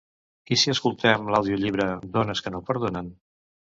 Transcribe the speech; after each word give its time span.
I 0.55 0.57
si 0.61 0.71
escoltem 0.73 1.29
l'audiollibre 1.35 1.87
"Dones 2.19 2.45
que 2.47 2.53
no 2.57 2.63
perdonen"? 2.71 3.13